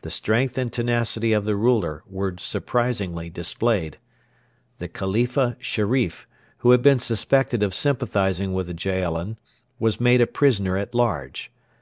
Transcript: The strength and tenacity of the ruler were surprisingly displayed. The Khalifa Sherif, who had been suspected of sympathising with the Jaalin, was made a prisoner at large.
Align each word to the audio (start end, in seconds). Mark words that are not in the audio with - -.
The 0.00 0.08
strength 0.10 0.56
and 0.56 0.72
tenacity 0.72 1.34
of 1.34 1.44
the 1.44 1.54
ruler 1.54 2.02
were 2.06 2.34
surprisingly 2.38 3.28
displayed. 3.28 3.98
The 4.78 4.88
Khalifa 4.88 5.58
Sherif, 5.60 6.26
who 6.60 6.70
had 6.70 6.80
been 6.80 6.98
suspected 6.98 7.62
of 7.62 7.74
sympathising 7.74 8.54
with 8.54 8.68
the 8.68 8.74
Jaalin, 8.74 9.36
was 9.78 10.00
made 10.00 10.22
a 10.22 10.26
prisoner 10.26 10.78
at 10.78 10.94
large. 10.94 11.50